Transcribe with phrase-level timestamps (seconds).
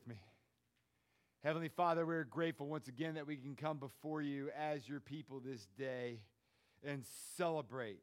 [0.00, 0.20] with me.
[1.42, 5.40] Heavenly Father, we're grateful once again that we can come before you as your people
[5.40, 6.20] this day
[6.84, 7.04] and
[7.36, 8.02] celebrate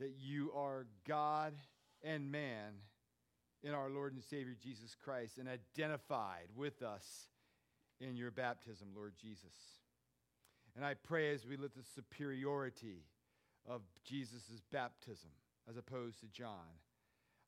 [0.00, 1.54] that you are God
[2.02, 2.74] and man
[3.62, 7.28] in our Lord and Savior Jesus Christ and identified with us
[8.00, 9.54] in your baptism, Lord Jesus.
[10.76, 13.04] And I pray as we look at the superiority
[13.68, 15.30] of Jesus' baptism
[15.68, 16.78] as opposed to John,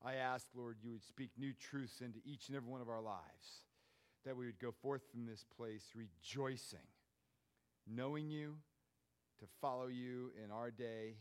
[0.04, 3.00] I ask, Lord, you would speak new truths into each and every one of our
[3.00, 3.64] lives,
[4.24, 6.86] that we would go forth from this place rejoicing,
[7.86, 8.56] knowing you,
[9.40, 11.14] to follow you in our day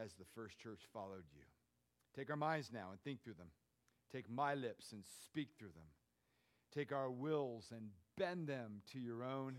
[0.00, 1.42] as the first church followed you.
[2.16, 3.50] Take our minds now and think through them.
[4.12, 5.88] Take my lips and speak through them.
[6.74, 9.56] Take our wills and bend them to your own.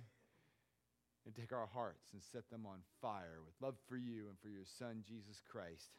[1.26, 4.50] And take our hearts and set them on fire with love for you and for
[4.50, 5.90] your Son, Jesus Christ.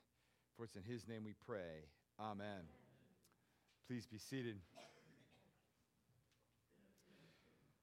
[0.56, 1.90] For it's in his name we pray.
[2.18, 2.62] Amen.
[3.86, 4.56] Please be seated.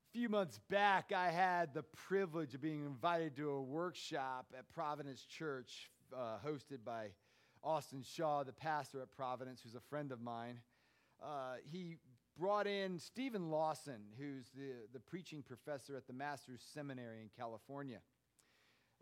[0.09, 4.67] A few months back, I had the privilege of being invited to a workshop at
[4.73, 7.09] Providence Church, uh, hosted by
[7.63, 10.59] Austin Shaw, the pastor at Providence, who's a friend of mine.
[11.23, 11.97] Uh, he
[12.37, 17.99] brought in Steven Lawson, who's the, the preaching professor at the Master's Seminary in California.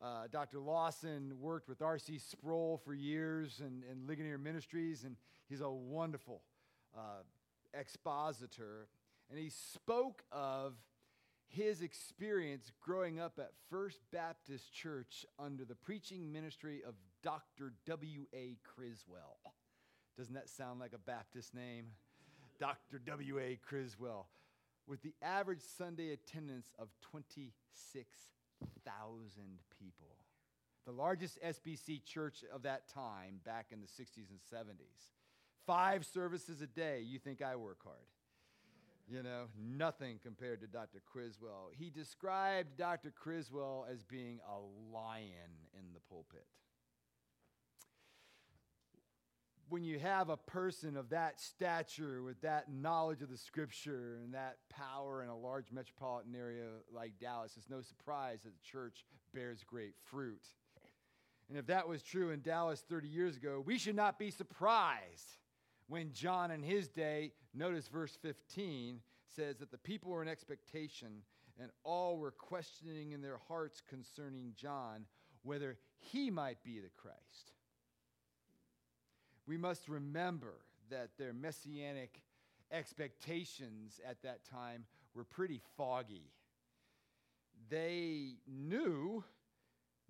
[0.02, 0.60] Uh, Dr.
[0.60, 2.18] Lawson worked with R.C.
[2.18, 5.16] Sproul for years and, and Ligonier Ministries, and
[5.48, 6.42] he's a wonderful
[6.98, 7.22] uh,
[7.74, 8.88] expositor.
[9.30, 10.74] And he spoke of
[11.48, 17.74] his experience growing up at First Baptist Church under the preaching ministry of Dr.
[17.86, 18.58] W.A.
[18.64, 19.38] Criswell.
[20.18, 21.86] Doesn't that sound like a Baptist name?
[22.60, 23.00] Dr.
[23.06, 23.60] W.A.
[23.64, 24.28] Criswell,
[24.88, 26.90] with the average Sunday attendance of
[28.62, 29.44] 26,000
[29.80, 30.16] people.
[30.86, 35.12] The largest SBC church of that time back in the 60s and 70s.
[35.66, 37.02] Five services a day.
[37.06, 37.98] You think I work hard?
[39.08, 41.02] You know, nothing compared to Dr.
[41.06, 41.70] Criswell.
[41.78, 43.12] He described Dr.
[43.12, 46.46] Criswell as being a lion in the pulpit.
[49.72, 54.34] When you have a person of that stature, with that knowledge of the scripture and
[54.34, 59.06] that power in a large metropolitan area like Dallas, it's no surprise that the church
[59.34, 60.46] bears great fruit.
[61.48, 65.38] And if that was true in Dallas 30 years ago, we should not be surprised
[65.88, 69.00] when John in his day, notice verse 15,
[69.34, 71.22] says that the people were in expectation
[71.58, 75.06] and all were questioning in their hearts concerning John
[75.44, 77.54] whether he might be the Christ
[79.52, 80.54] we must remember
[80.90, 82.22] that their messianic
[82.72, 86.32] expectations at that time were pretty foggy.
[87.70, 89.26] They knew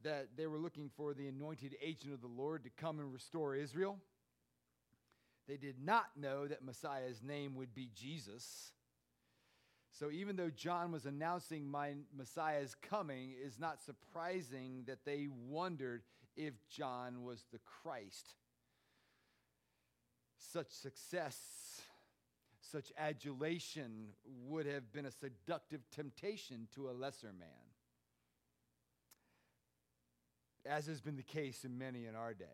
[0.03, 3.55] that they were looking for the anointed agent of the Lord to come and restore
[3.55, 3.97] Israel.
[5.47, 8.73] They did not know that Messiah's name would be Jesus.
[9.89, 16.03] So even though John was announcing my Messiah's coming, is not surprising that they wondered
[16.37, 18.35] if John was the Christ
[20.41, 21.37] such success,
[22.59, 24.09] such adulation
[24.47, 27.47] would have been a seductive temptation to a lesser man,
[30.65, 32.45] as has been the case in many in our day.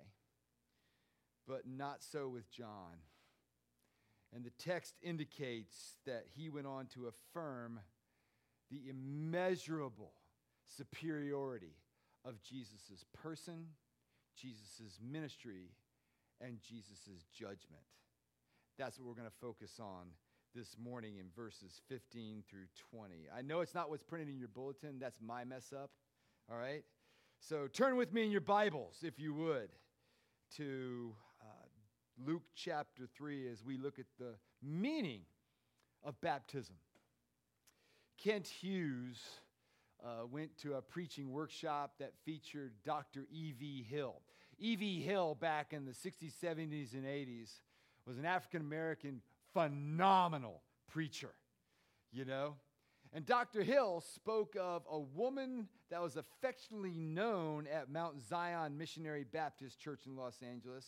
[1.47, 2.97] But not so with John.
[4.35, 7.79] And the text indicates that he went on to affirm
[8.69, 10.11] the immeasurable
[10.65, 11.77] superiority
[12.25, 13.67] of Jesus' person,
[14.35, 15.71] Jesus' ministry,
[16.41, 17.83] and Jesus' judgment.
[18.77, 20.07] That's what we're going to focus on
[20.53, 23.27] this morning in verses 15 through 20.
[23.35, 25.91] I know it's not what's printed in your bulletin, that's my mess up.
[26.49, 26.83] All right?
[27.39, 29.69] So turn with me in your Bibles, if you would,
[30.57, 35.21] to uh, Luke chapter 3 as we look at the meaning
[36.03, 36.75] of baptism.
[38.17, 39.21] Kent Hughes
[40.03, 43.27] uh, went to a preaching workshop that featured Dr.
[43.31, 43.85] E.V.
[43.89, 44.21] Hill.
[44.59, 45.01] E.V.
[45.01, 47.51] Hill, back in the 60s, 70s, and 80s,
[48.05, 49.21] was an African American
[49.53, 51.33] phenomenal preacher,
[52.11, 52.55] you know?
[53.13, 53.63] And Dr.
[53.63, 60.05] Hill spoke of a woman that was affectionately known at Mount Zion Missionary Baptist Church
[60.05, 60.85] in Los Angeles.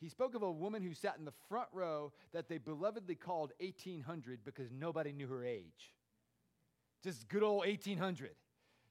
[0.00, 3.52] He spoke of a woman who sat in the front row that they belovedly called
[3.60, 5.94] 1800 because nobody knew her age.
[7.02, 8.30] Just good old 1800,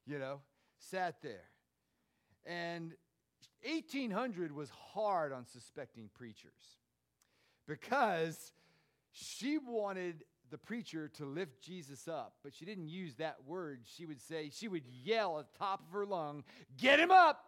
[0.06, 0.40] you know,
[0.78, 1.48] sat there.
[2.44, 2.94] And
[3.64, 6.78] 1800 was hard on suspecting preachers
[7.66, 8.52] because
[9.12, 13.80] she wanted the preacher to lift Jesus up, but she didn't use that word.
[13.84, 16.44] She would say, she would yell at the top of her lung,
[16.76, 17.44] Get him up!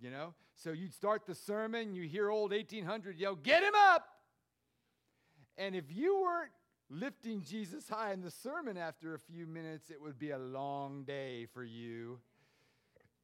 [0.00, 0.34] You know?
[0.54, 4.06] So you'd start the sermon, you hear old 1800 yell, Get him up!
[5.58, 6.52] And if you weren't
[6.90, 11.04] lifting Jesus high in the sermon after a few minutes, it would be a long
[11.04, 12.20] day for you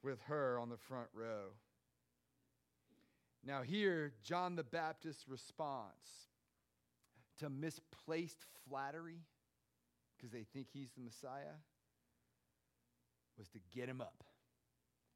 [0.02, 1.50] with her on the front row.
[3.44, 6.28] Now, here, John the Baptist's response
[7.38, 9.20] to misplaced flattery,
[10.16, 11.58] because they think he's the Messiah,
[13.36, 14.22] was to get him up.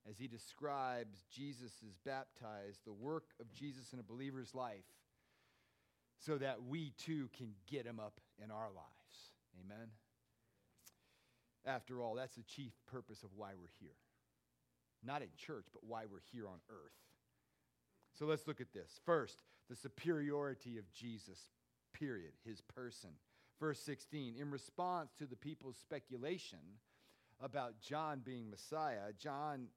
[0.09, 4.85] As he describes Jesus is baptized, the work of Jesus in a believer's life,
[6.19, 9.31] so that we too can get him up in our lives.
[9.65, 9.89] Amen?
[11.65, 13.91] After all, that's the chief purpose of why we're here.
[15.05, 16.93] Not in church, but why we're here on earth.
[18.19, 19.01] So let's look at this.
[19.05, 21.39] First, the superiority of Jesus,
[21.93, 23.11] period, his person.
[23.61, 26.59] Verse 16, in response to the people's speculation
[27.41, 29.69] about John being Messiah, John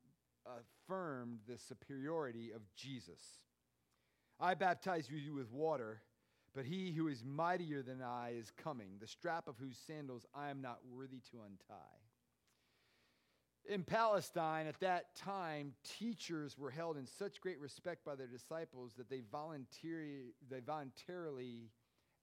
[0.45, 3.21] affirmed the superiority of Jesus.
[4.39, 6.01] I baptize you with water,
[6.55, 10.49] but he who is mightier than I is coming, the strap of whose sandals I
[10.49, 11.75] am not worthy to untie.
[13.69, 18.93] In Palestine, at that time, teachers were held in such great respect by their disciples
[18.97, 21.69] that they, voluntarily, they voluntarily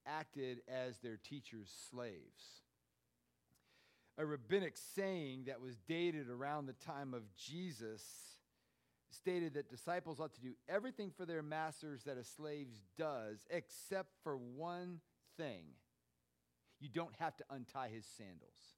[0.05, 2.63] acted as their teachers' slaves.
[4.17, 8.03] A rabbinic saying that was dated around the time of Jesus
[9.09, 12.67] stated that disciples ought to do everything for their masters that a slave
[12.97, 14.99] does, except for one
[15.37, 15.63] thing
[16.81, 18.76] you don't have to untie his sandals.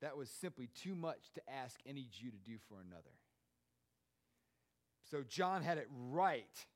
[0.00, 3.14] That was simply too much to ask any Jew to do for another.
[5.10, 6.66] So John had it right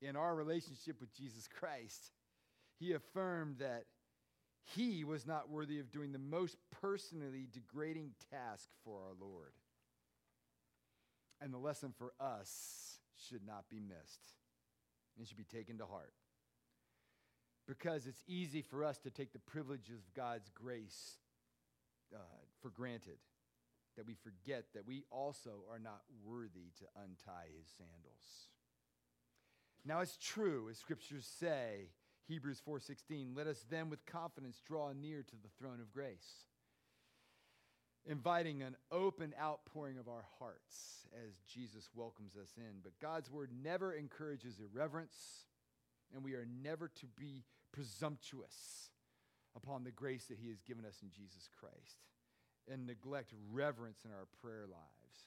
[0.00, 2.12] in our relationship with Jesus Christ.
[2.78, 3.84] He affirmed that
[4.74, 9.52] he was not worthy of doing the most personally degrading task for our Lord.
[11.40, 14.34] And the lesson for us should not be missed
[15.16, 16.12] and should be taken to heart.
[17.66, 21.18] Because it's easy for us to take the privileges of God's grace
[22.14, 22.18] uh,
[22.60, 23.18] for granted,
[23.96, 28.48] that we forget that we also are not worthy to untie his sandals.
[29.84, 31.90] Now it's true, as scriptures say,
[32.28, 36.44] Hebrews 4:16, let us then with confidence draw near to the throne of grace,
[38.04, 42.80] inviting an open outpouring of our hearts as Jesus welcomes us in.
[42.82, 45.46] But God's word never encourages irreverence,
[46.14, 48.90] and we are never to be presumptuous
[49.62, 51.98] upon the grace that he has given us in Jesus Christ
[52.70, 55.26] and neglect reverence in our prayer lives.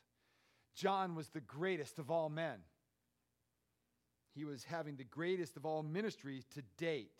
[0.75, 2.60] John was the greatest of all men.
[4.33, 7.19] He was having the greatest of all ministries to date.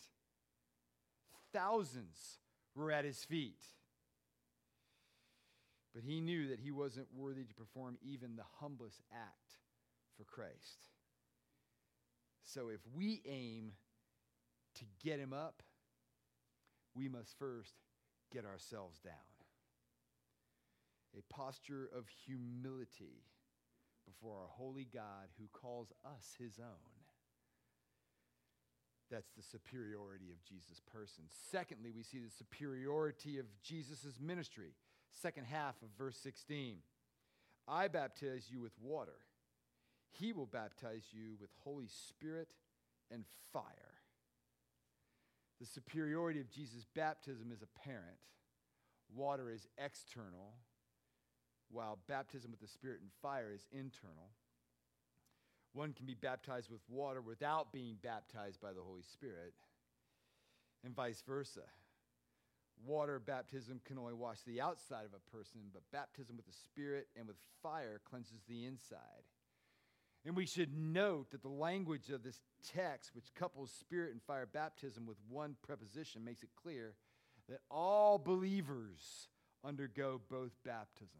[1.52, 2.38] Thousands
[2.74, 3.62] were at his feet.
[5.94, 9.58] But he knew that he wasn't worthy to perform even the humblest act
[10.16, 10.88] for Christ.
[12.44, 13.72] So if we aim
[14.76, 15.62] to get him up,
[16.94, 17.74] we must first
[18.32, 19.12] get ourselves down.
[21.16, 23.24] A posture of humility
[24.06, 27.02] before our holy God who calls us his own.
[29.10, 31.24] That's the superiority of Jesus' person.
[31.50, 34.72] Secondly, we see the superiority of Jesus' ministry.
[35.10, 36.78] Second half of verse 16.
[37.68, 39.18] I baptize you with water.
[40.12, 42.48] He will baptize you with Holy Spirit
[43.10, 43.91] and fire.
[45.62, 48.18] The superiority of Jesus' baptism is apparent,
[49.14, 50.54] water is external,
[51.70, 54.30] while baptism with the Spirit and fire is internal.
[55.72, 59.54] One can be baptized with water without being baptized by the Holy Spirit,
[60.82, 61.62] and vice versa.
[62.84, 67.06] Water baptism can only wash the outside of a person, but baptism with the Spirit
[67.16, 69.30] and with fire cleanses the inside.
[70.24, 74.46] And we should note that the language of this text, which couples spirit and fire
[74.46, 76.94] baptism with one preposition, makes it clear
[77.48, 79.28] that all believers
[79.64, 81.10] undergo both baptisms.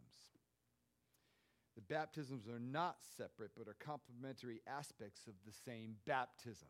[1.75, 6.69] The baptisms are not separate, but are complementary aspects of the same baptism.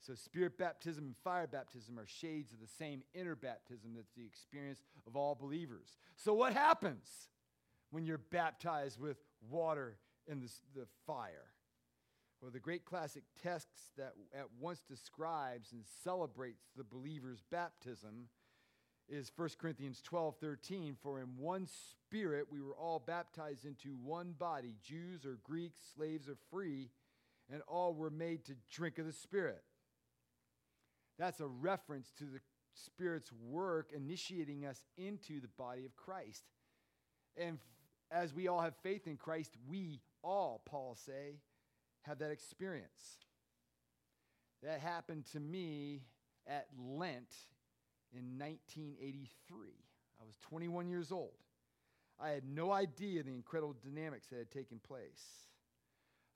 [0.00, 4.26] So, spirit baptism and fire baptism are shades of the same inner baptism that's the
[4.26, 5.96] experience of all believers.
[6.16, 7.08] So, what happens
[7.90, 9.16] when you're baptized with
[9.48, 9.96] water
[10.28, 11.52] in the, the fire.
[12.40, 18.28] Well, the great classic text that at once describes and celebrates the believer's baptism
[19.08, 20.96] is 1 Corinthians 12 13.
[21.00, 26.28] For in one spirit we were all baptized into one body, Jews or Greeks, slaves
[26.28, 26.90] or free,
[27.52, 29.62] and all were made to drink of the Spirit.
[31.18, 32.40] That's a reference to the
[32.74, 36.44] Spirit's work initiating us into the body of Christ.
[37.36, 37.58] And
[38.10, 41.40] as we all have faith in Christ, we all, Paul say,
[42.02, 43.18] have that experience.
[44.62, 46.02] That happened to me
[46.46, 47.34] at Lent
[48.12, 49.68] in 1983.
[50.20, 51.32] I was 21 years old.
[52.20, 55.46] I had no idea the incredible dynamics that had taken place.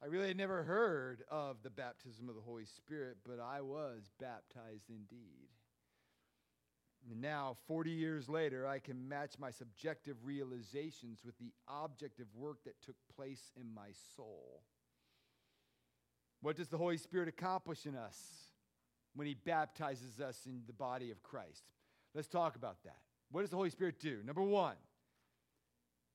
[0.03, 4.11] I really had never heard of the baptism of the Holy Spirit, but I was
[4.21, 5.49] baptized indeed.
[7.15, 12.81] Now, 40 years later, I can match my subjective realizations with the objective work that
[12.83, 14.63] took place in my soul.
[16.41, 18.19] What does the Holy Spirit accomplish in us
[19.15, 21.65] when He baptizes us in the body of Christ?
[22.15, 22.99] Let's talk about that.
[23.31, 24.21] What does the Holy Spirit do?
[24.25, 24.77] Number one,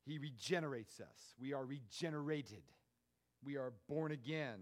[0.06, 1.36] He regenerates us.
[1.40, 2.64] We are regenerated,
[3.44, 4.60] we are born again.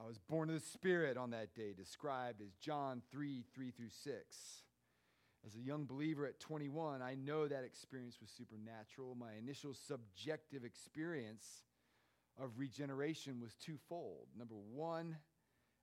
[0.00, 3.88] I was born of the Spirit on that day, described as John 3 3 through
[3.88, 4.62] 6.
[5.44, 9.16] As a young believer at 21, I know that experience was supernatural.
[9.16, 11.62] My initial subjective experience
[12.40, 14.26] of regeneration was twofold.
[14.36, 15.16] Number one,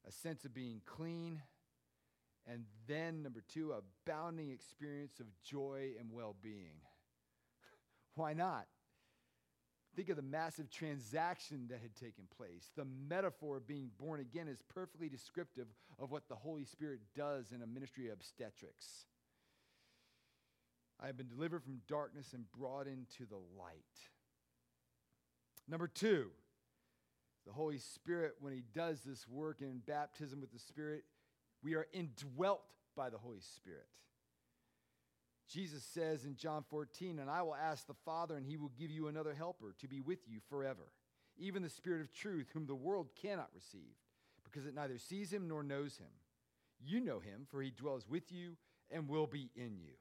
[0.07, 1.41] a sense of being clean.
[2.47, 6.79] And then, number two, a bounding experience of joy and well being.
[8.15, 8.67] Why not?
[9.95, 12.69] Think of the massive transaction that had taken place.
[12.75, 15.67] The metaphor of being born again is perfectly descriptive
[15.99, 19.05] of what the Holy Spirit does in a ministry of obstetrics.
[21.01, 23.83] I have been delivered from darkness and brought into the light.
[25.67, 26.31] Number two,
[27.45, 31.03] the Holy Spirit, when He does this work in baptism with the Spirit,
[31.63, 32.63] we are indwelt
[32.95, 33.87] by the Holy Spirit.
[35.47, 38.91] Jesus says in John 14, And I will ask the Father, and he will give
[38.91, 40.91] you another helper to be with you forever,
[41.37, 43.95] even the Spirit of truth, whom the world cannot receive,
[44.43, 46.07] because it neither sees him nor knows him.
[46.83, 48.57] You know him, for he dwells with you
[48.91, 49.93] and will be in you.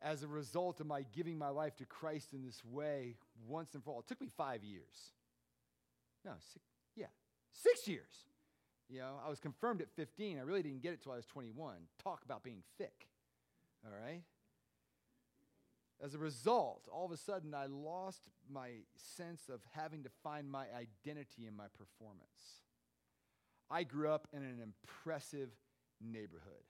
[0.00, 3.16] As a result of my giving my life to Christ in this way,
[3.46, 5.12] once and for all, it took me five years.
[6.24, 6.64] No, six,
[6.96, 7.06] yeah,
[7.52, 8.24] six years.
[8.92, 10.38] You know, I was confirmed at 15.
[10.38, 11.76] I really didn't get it till I was 21.
[12.02, 13.08] Talk about being thick.
[13.86, 14.22] All right?
[16.04, 18.70] As a result, all of a sudden, I lost my
[19.16, 22.60] sense of having to find my identity in my performance.
[23.70, 25.48] I grew up in an impressive
[25.98, 26.66] neighborhood.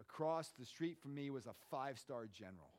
[0.00, 2.72] Across the street from me was a five star general.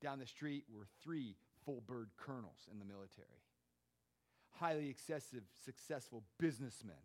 [0.00, 3.42] Down the street were three full bird colonels in the military,
[4.52, 6.96] highly excessive, successful businessmen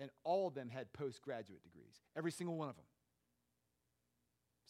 [0.00, 2.84] and all of them had postgraduate degrees, every single one of them.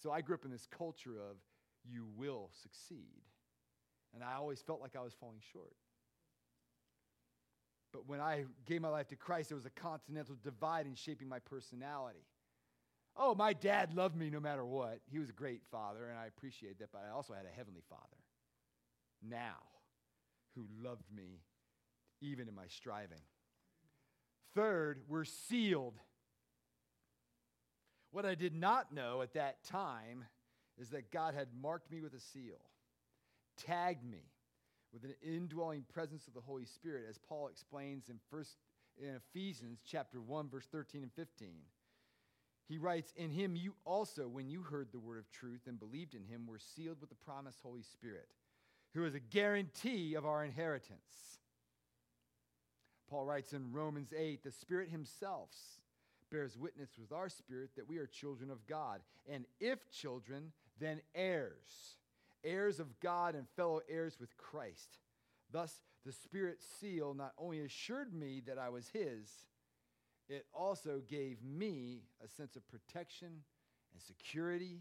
[0.02, 1.36] So I grew up in this culture of
[1.84, 3.22] you will succeed.
[4.14, 5.74] And I always felt like I was falling short.
[7.92, 11.28] But when I gave my life to Christ, there was a continental divide in shaping
[11.28, 12.24] my personality.
[13.16, 15.00] Oh, my dad loved me no matter what.
[15.10, 17.82] He was a great father, and I appreciate that, but I also had a heavenly
[17.88, 18.02] father
[19.22, 19.56] now
[20.54, 21.40] who loved me
[22.20, 23.22] even in my striving.
[24.54, 25.94] Third, we're sealed.
[28.10, 30.24] What I did not know at that time
[30.78, 32.60] is that God had marked me with a seal,
[33.56, 34.24] tagged me
[34.92, 38.56] with an indwelling presence of the Holy Spirit, as Paul explains in, first,
[38.96, 41.48] in Ephesians chapter 1, verse 13 and 15.
[42.68, 46.14] He writes, In him you also, when you heard the word of truth and believed
[46.14, 48.28] in him, were sealed with the promised Holy Spirit,
[48.94, 51.38] who is a guarantee of our inheritance
[53.08, 55.50] Paul writes in Romans 8 the Spirit Himself
[56.30, 59.00] bears witness with our spirit that we are children of God.
[59.28, 61.96] And if children, then heirs,
[62.44, 64.98] heirs of God and fellow heirs with Christ.
[65.50, 69.30] Thus, the Spirit seal not only assured me that I was His,
[70.28, 73.28] it also gave me a sense of protection
[73.92, 74.80] and security.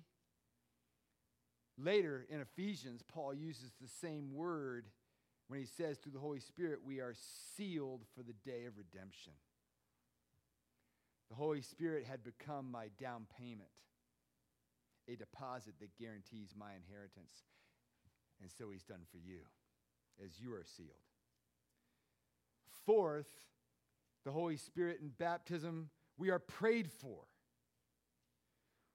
[1.78, 4.88] Later in Ephesians, Paul uses the same word
[5.48, 7.14] when he says through the Holy Spirit, we are
[7.56, 9.34] sealed for the day of redemption.
[11.30, 13.70] The Holy Spirit had become my down payment,
[15.08, 17.44] a deposit that guarantees my inheritance.
[18.42, 19.40] And so he's done for you
[20.24, 20.90] as you are sealed.
[22.86, 23.28] Fourth,
[24.26, 27.20] the Holy Spirit in baptism, we are prayed for.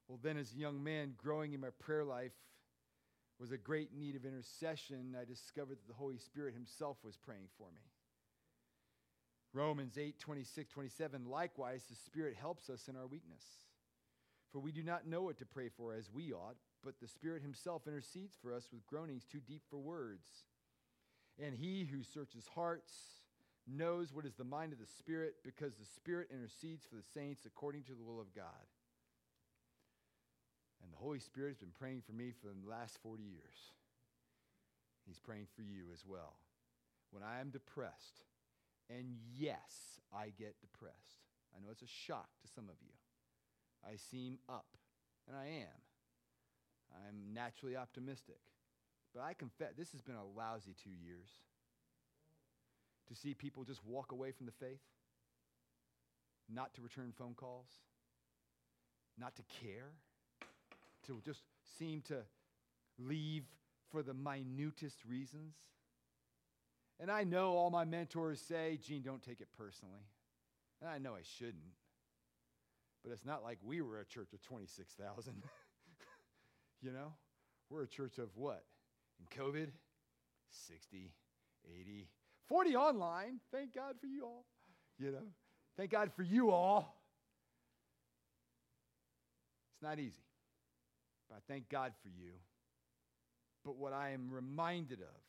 [0.08, 2.32] Well, then, as a young man growing in my prayer life,
[3.42, 7.48] was a great need of intercession, I discovered that the Holy Spirit Himself was praying
[7.58, 7.82] for me.
[9.52, 11.24] Romans 8 26, 27.
[11.28, 13.42] Likewise, the Spirit helps us in our weakness.
[14.52, 17.42] For we do not know what to pray for as we ought, but the Spirit
[17.42, 20.28] Himself intercedes for us with groanings too deep for words.
[21.42, 22.92] And He who searches hearts
[23.66, 27.44] knows what is the mind of the Spirit, because the Spirit intercedes for the saints
[27.44, 28.68] according to the will of God.
[30.82, 33.72] And the Holy Spirit has been praying for me for the last 40 years.
[35.06, 36.34] He's praying for you as well.
[37.10, 38.24] When I am depressed,
[38.90, 41.24] And yes, I get depressed.
[41.56, 42.92] I know it's a shock to some of you.
[43.84, 44.66] I seem up,
[45.26, 45.80] and I am.
[46.92, 48.40] I'm naturally optimistic.
[49.14, 51.28] But I confess, this has been a lousy two years.
[53.08, 54.80] To see people just walk away from the faith,
[56.48, 57.68] not to return phone calls,
[59.18, 59.92] not to care,
[61.06, 61.42] to just
[61.78, 62.18] seem to
[62.98, 63.44] leave
[63.90, 65.54] for the minutest reasons.
[67.00, 70.06] And I know all my mentors say, Gene, don't take it personally.
[70.80, 71.74] And I know I shouldn't.
[73.02, 75.34] But it's not like we were a church of 26,000.
[76.82, 77.12] you know?
[77.70, 78.64] We're a church of what?
[79.18, 79.68] In COVID?
[80.68, 81.10] 60,
[81.80, 82.08] 80,
[82.48, 83.40] 40 online.
[83.50, 84.44] Thank God for you all.
[84.98, 85.26] You know?
[85.76, 87.02] Thank God for you all.
[89.74, 90.22] It's not easy.
[91.32, 92.32] But I thank God for you.
[93.64, 95.20] But what I am reminded of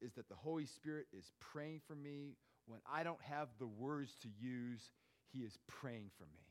[0.00, 2.36] is that the Holy Spirit is praying for me
[2.66, 4.90] when I don't have the words to use.
[5.32, 6.42] He is praying for me.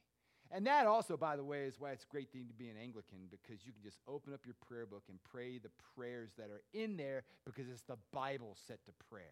[0.54, 2.76] And that also, by the way, is why it's a great thing to be an
[2.82, 6.50] Anglican because you can just open up your prayer book and pray the prayers that
[6.50, 9.24] are in there because it's the Bible set to prayer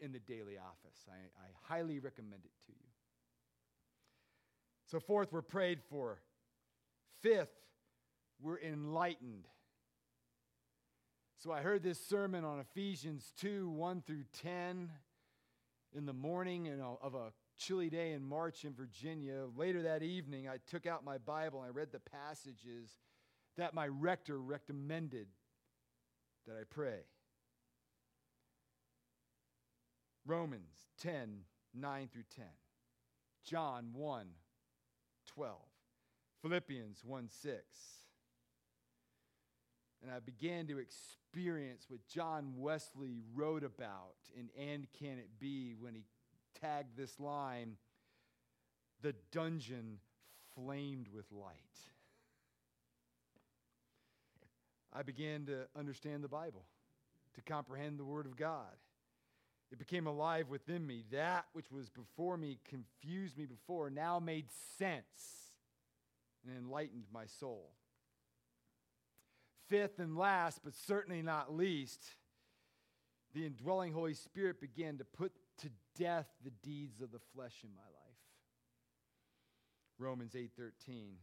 [0.00, 1.06] in the daily office.
[1.08, 2.88] I, I highly recommend it to you.
[4.86, 6.18] So, fourth, we're prayed for.
[7.22, 7.48] Fifth,
[8.44, 9.48] we're enlightened.
[11.38, 14.90] So I heard this sermon on Ephesians 2 1 through 10
[15.96, 19.46] in the morning uh, of a chilly day in March in Virginia.
[19.56, 22.90] Later that evening, I took out my Bible and I read the passages
[23.56, 25.28] that my rector recommended
[26.46, 27.00] that I pray.
[30.26, 31.40] Romans 10
[31.76, 32.44] 9 through 10,
[33.42, 34.26] John 1
[35.34, 35.56] 12,
[36.42, 38.03] Philippians 1 6
[40.04, 45.74] and I began to experience what John Wesley wrote about in And Can It Be
[45.80, 46.04] when he
[46.60, 47.76] tagged this line
[49.02, 49.98] The dungeon
[50.54, 51.54] flamed with light.
[54.92, 56.66] I began to understand the Bible,
[57.34, 58.76] to comprehend the Word of God.
[59.72, 61.04] It became alive within me.
[61.10, 64.46] That which was before me, confused me before, now made
[64.78, 65.54] sense
[66.46, 67.72] and enlightened my soul.
[69.68, 72.04] Fifth and last, but certainly not least,
[73.34, 77.70] the indwelling Holy Spirit began to put to death the deeds of the flesh in
[77.74, 78.04] my life.
[79.98, 81.18] Romans 8:13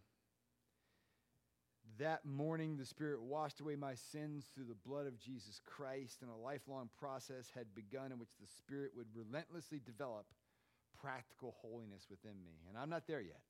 [1.98, 6.32] That morning the Spirit washed away my sins through the blood of Jesus Christ, and
[6.32, 10.26] a lifelong process had begun in which the Spirit would relentlessly develop
[11.02, 12.62] practical holiness within me.
[12.68, 13.42] And I'm not there yet.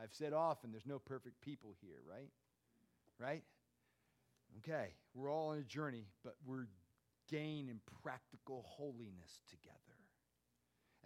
[0.00, 2.30] I've said often there's no perfect people here, right?
[3.18, 3.42] Right?
[4.58, 6.66] Okay, we're all on a journey, but we're
[7.30, 9.76] gaining practical holiness together.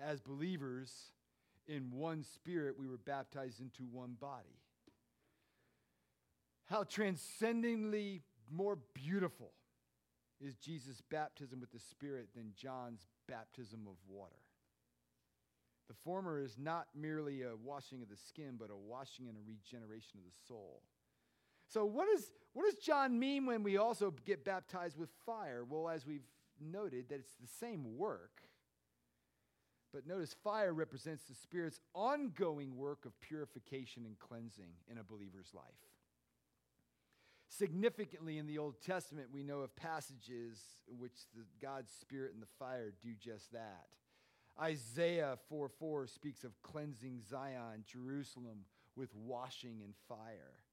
[0.01, 1.13] As believers,
[1.69, 4.59] in one spirit, we were baptized into one body.
[6.67, 9.53] How transcendently more beautiful
[10.41, 14.33] is Jesus' baptism with the Spirit than John's baptism of water.
[15.89, 19.47] The former is not merely a washing of the skin, but a washing and a
[19.47, 20.83] regeneration of the soul.
[21.69, 25.65] So, what, is, what does John mean when we also get baptized with fire?
[25.69, 26.27] Well, as we've
[26.61, 28.43] noted, that it's the same work.
[29.93, 35.55] But notice fire represents the Spirit's ongoing work of purification and cleansing in a believer's
[35.55, 35.65] life.
[37.49, 42.43] Significantly, in the Old Testament, we know of passages in which the, God's Spirit and
[42.43, 43.87] the fire do just that.
[44.61, 48.65] Isaiah 4 4 speaks of cleansing Zion, Jerusalem,
[48.97, 50.64] with washing and fire.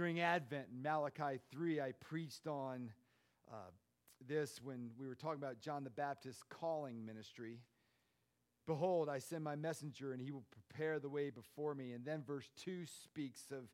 [0.00, 2.90] During Advent, in Malachi 3, I preached on
[3.52, 3.68] uh,
[4.26, 7.58] this when we were talking about John the Baptist's calling ministry.
[8.66, 11.92] Behold, I send my messenger, and he will prepare the way before me.
[11.92, 13.68] And then verse 2 speaks of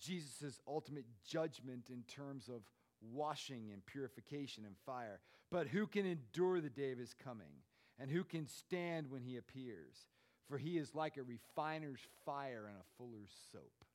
[0.00, 2.62] Jesus' ultimate judgment in terms of
[3.00, 5.18] washing and purification and fire.
[5.50, 7.64] But who can endure the day of his coming?
[7.98, 9.96] And who can stand when he appears?
[10.48, 13.85] For he is like a refiner's fire and a fuller's soap.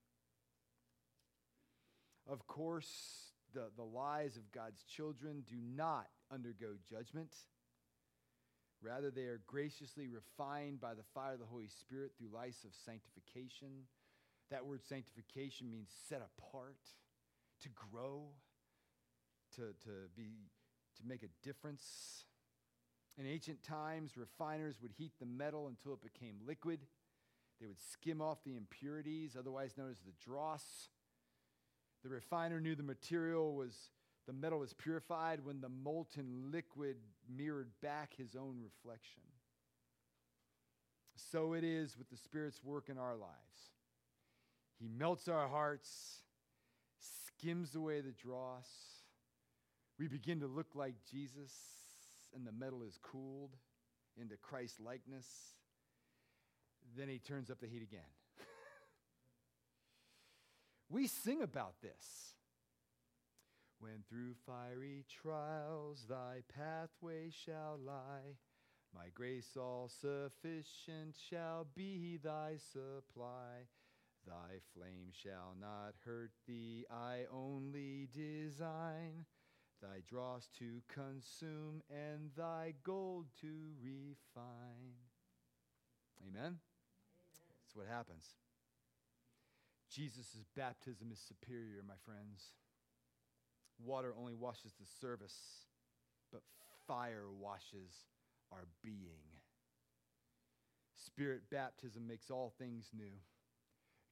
[2.30, 7.36] Of course, the, the lives of God's children do not undergo judgment.
[8.82, 12.72] Rather, they are graciously refined by the fire of the Holy Spirit through lives of
[12.86, 13.86] sanctification.
[14.50, 16.80] That word sanctification means set apart,
[17.62, 18.30] to grow,
[19.56, 20.50] to, to, be,
[20.98, 22.26] to make a difference.
[23.18, 26.80] In ancient times, refiners would heat the metal until it became liquid.
[27.60, 30.90] They would skim off the impurities, otherwise known as the dross.
[32.04, 33.90] The refiner knew the material was
[34.28, 36.98] the metal was purified when the molten liquid
[37.30, 39.24] mirrored back his own reflection.
[41.32, 43.72] So it is with the Spirit's work in our lives.
[44.80, 46.22] He melts our hearts,
[47.00, 48.70] skims away the dross.
[50.00, 51.52] We begin to look like Jesus,
[52.34, 53.56] and the metal is cooled
[54.20, 55.28] into Christ likeness.
[56.98, 58.02] Then he turns up the heat again.
[60.92, 62.36] We sing about this.
[63.80, 68.36] When through fiery trials thy pathway shall lie,
[68.94, 73.66] my grace all sufficient shall be thy supply.
[74.28, 79.26] Thy flame shall not hurt thee, I only design
[79.82, 84.94] thy dross to consume and thy gold to refine.
[86.22, 86.38] Amen?
[86.38, 86.60] Amen.
[87.64, 88.36] That's what happens.
[89.94, 92.54] Jesus' baptism is superior, my friends.
[93.84, 95.66] Water only washes the surface,
[96.32, 96.42] but
[96.88, 98.06] fire washes
[98.52, 99.26] our being.
[100.96, 103.12] Spirit baptism makes all things new.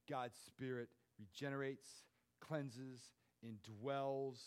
[0.08, 0.88] God's Spirit
[1.18, 1.88] regenerates,
[2.40, 3.10] cleanses,
[3.44, 4.40] indwells,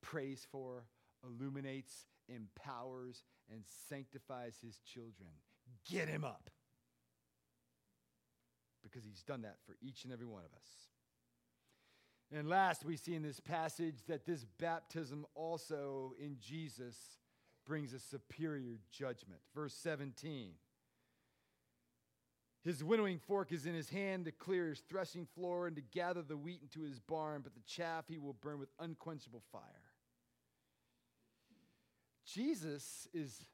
[0.00, 0.84] prays for,
[1.24, 5.30] illuminates, empowers, and sanctifies his children.
[5.90, 6.50] Get him up.
[8.92, 10.68] Because he's done that for each and every one of us.
[12.30, 16.96] And last, we see in this passage that this baptism also in Jesus
[17.66, 19.40] brings a superior judgment.
[19.54, 20.52] Verse 17.
[22.64, 26.22] His winnowing fork is in his hand to clear his threshing floor and to gather
[26.22, 29.62] the wheat into his barn, but the chaff he will burn with unquenchable fire.
[32.24, 33.44] Jesus is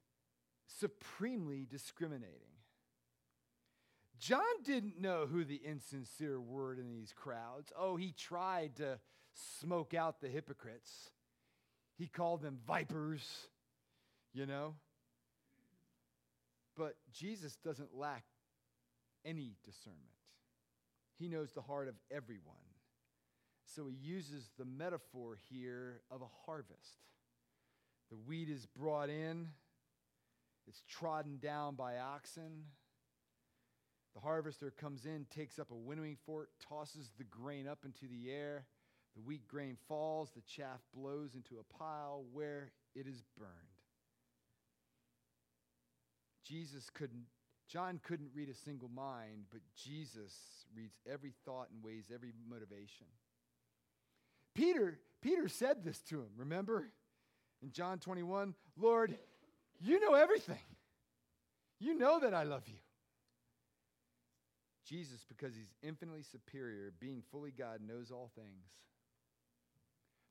[0.67, 2.58] supremely discriminating.
[4.19, 7.73] John didn't know who the insincere were in these crowds.
[7.79, 8.99] Oh, he tried to
[9.61, 11.11] smoke out the hypocrites.
[11.97, 13.23] He called them vipers,
[14.33, 14.75] you know.
[16.77, 18.25] But Jesus doesn't lack
[19.25, 20.03] any discernment.
[21.19, 22.57] He knows the heart of everyone.
[23.75, 26.99] So he uses the metaphor here of a harvest.
[28.11, 29.49] The wheat is brought in,
[30.67, 32.65] it's trodden down by oxen
[34.19, 38.33] the harvester comes in, takes up a winnowing fork, tosses the grain up into the
[38.33, 38.65] air.
[39.15, 43.53] The wheat grain falls, the chaff blows into a pile where it is burned.
[46.45, 47.27] Jesus couldn't,
[47.69, 50.33] John couldn't read a single mind, but Jesus
[50.75, 53.07] reads every thought and weighs every motivation.
[54.55, 56.91] Peter, Peter said this to him, remember?
[57.63, 59.17] In John 21, Lord,
[59.81, 60.59] you know everything.
[61.79, 62.79] You know that I love you.
[64.89, 68.67] Jesus, because he's infinitely superior, being fully God, knows all things.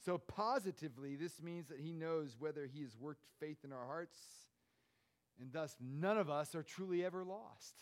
[0.05, 4.17] So, positively, this means that he knows whether he has worked faith in our hearts,
[5.39, 7.75] and thus none of us are truly ever lost.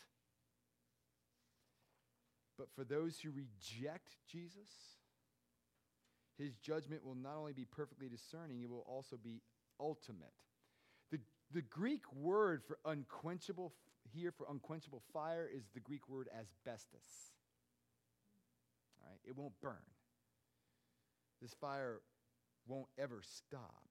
[2.57, 4.69] But for those who reject Jesus,
[6.37, 9.41] his judgment will not only be perfectly discerning, it will also be
[9.79, 10.33] ultimate.
[11.55, 13.73] The, Greek word for unquenchable
[14.13, 17.31] here for unquenchable fire is the Greek word asbestos.
[19.01, 19.77] All right, it won't burn.
[21.41, 22.01] This fire
[22.67, 23.85] won't ever stop.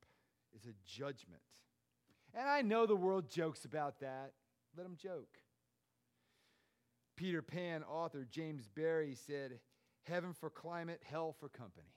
[0.54, 1.40] It's a judgment.
[2.34, 4.32] And I know the world jokes about that.
[4.76, 5.38] Let them joke.
[7.16, 9.58] Peter Pan author James Barrie said,
[10.02, 11.94] Heaven for climate, hell for company.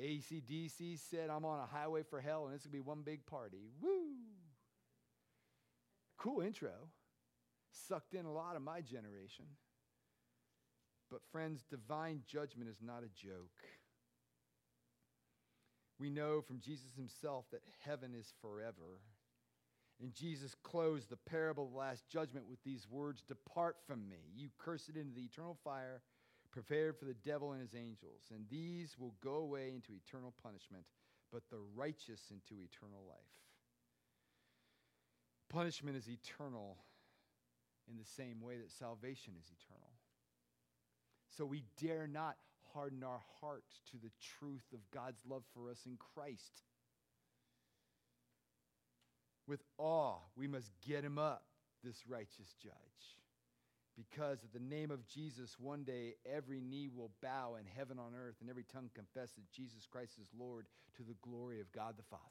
[0.00, 3.26] ACDC said, I'm on a highway for hell and it's going to be one big
[3.26, 3.70] party.
[3.80, 4.06] Woo!
[6.18, 6.72] Cool intro.
[7.88, 9.46] Sucked in a lot of my generation.
[11.10, 13.50] But, friends, divine judgment is not a joke.
[15.98, 19.00] We know from Jesus himself that heaven is forever.
[20.00, 24.16] And Jesus closed the parable of the Last Judgment with these words Depart from me,
[24.34, 26.02] you cursed into the eternal fire
[26.54, 28.30] prepared for the devil and his angels.
[28.32, 30.84] And these will go away into eternal punishment,
[31.32, 33.18] but the righteous into eternal life.
[35.50, 36.78] Punishment is eternal
[37.90, 39.90] in the same way that salvation is eternal.
[41.36, 42.36] So we dare not
[42.72, 46.62] harden our heart to the truth of God's love for us in Christ.
[49.48, 51.44] With awe, we must get him up,
[51.82, 53.18] this righteous judge.
[53.96, 58.12] Because at the name of Jesus, one day every knee will bow in heaven on
[58.14, 61.94] earth and every tongue confess that Jesus Christ is Lord to the glory of God
[61.96, 62.22] the Father.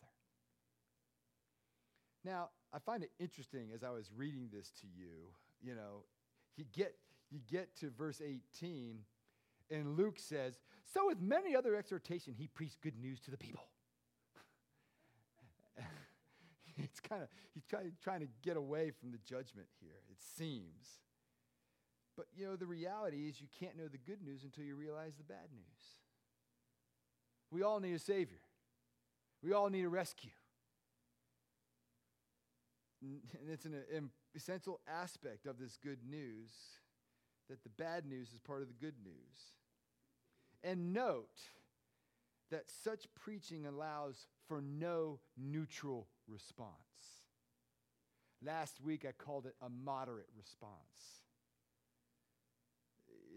[2.26, 5.30] Now, I find it interesting as I was reading this to you,
[5.62, 6.04] you know,
[6.56, 6.96] you get,
[7.30, 9.00] you get to verse 18,
[9.70, 10.60] And Luke says,
[10.94, 13.64] So with many other exhortation, he preached good news to the people.
[16.78, 21.03] it's kind of, he's trying, trying to get away from the judgment here, it seems.
[22.16, 25.14] But you know, the reality is you can't know the good news until you realize
[25.18, 25.98] the bad news.
[27.52, 28.42] We all need a Savior,
[29.42, 30.32] we all need a rescue.
[33.04, 34.00] And it's an uh,
[34.34, 36.52] essential aspect of this good news
[37.50, 39.58] that the bad news is part of the good news.
[40.64, 41.42] And note
[42.50, 46.72] that such preaching allows for no neutral response.
[48.42, 51.23] Last week I called it a moderate response.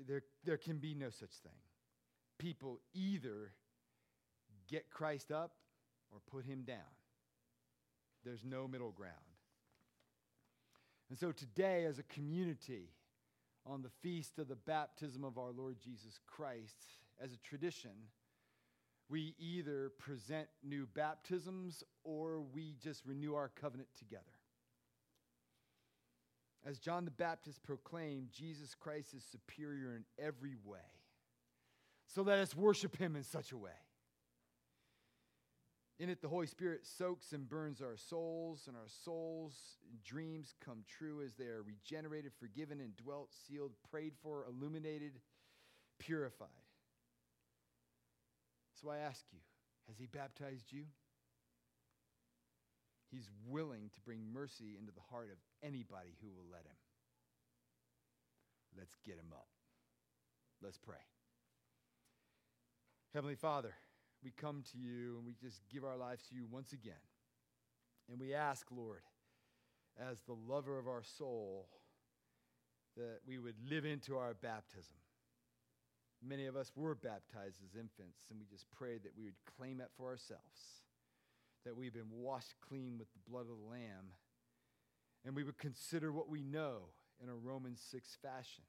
[0.06, 1.52] There, there can be no such thing.
[2.38, 3.52] People either
[4.68, 5.52] get Christ up
[6.10, 6.78] or put him down.
[8.24, 9.14] There's no middle ground.
[11.08, 12.90] And so today, as a community,
[13.64, 16.76] on the feast of the baptism of our Lord Jesus Christ,
[17.22, 17.90] as a tradition,
[19.08, 24.22] we either present new baptisms or we just renew our covenant together.
[26.66, 30.80] As John the Baptist proclaimed, Jesus Christ is superior in every way.
[32.08, 33.70] So let us worship him in such a way.
[35.98, 39.54] In it, the Holy Spirit soaks and burns our souls, and our souls
[40.04, 45.20] dreams come true as they are regenerated, forgiven, and dwelt, sealed, prayed for, illuminated,
[45.98, 46.48] purified.
[48.80, 49.38] So I ask you,
[49.88, 50.84] has He baptized you?
[53.16, 56.76] He's willing to bring mercy into the heart of anybody who will let Him.
[58.76, 59.48] Let's get Him up.
[60.62, 61.00] Let's pray.
[63.14, 63.72] Heavenly Father,
[64.22, 67.00] we come to you and we just give our lives to you once again.
[68.10, 69.00] And we ask, Lord,
[69.98, 71.68] as the lover of our soul,
[72.98, 74.96] that we would live into our baptism.
[76.22, 79.80] Many of us were baptized as infants, and we just pray that we would claim
[79.80, 80.82] it for ourselves,
[81.66, 84.16] that we've been washed clean with the blood of the Lamb,
[85.24, 86.88] and we would consider what we know
[87.22, 88.64] in a Romans 6 fashion,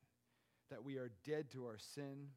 [0.70, 2.28] that we are dead to our sin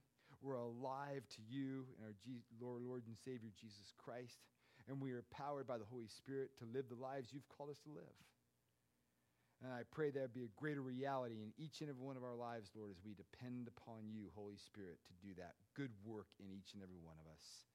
[0.43, 2.17] we're alive to you and our
[2.61, 4.41] Lord, Lord and Savior Jesus Christ,
[4.89, 7.81] and we are powered by the Holy Spirit to live the lives you've called us
[7.85, 8.17] to live.
[9.61, 12.35] And I pray that be a greater reality in each and every one of our
[12.35, 16.49] lives, Lord, as we depend upon you, Holy Spirit, to do that good work in
[16.49, 17.69] each and every one of us.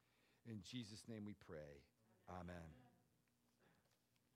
[0.50, 1.86] In Jesus' name we pray.
[2.30, 2.85] Amen.